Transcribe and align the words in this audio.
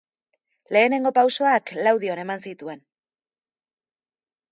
Lehenengo 0.75 1.11
pausoak 1.17 1.73
Laudion 1.87 2.21
eman 2.21 2.41
zituen. 2.53 2.81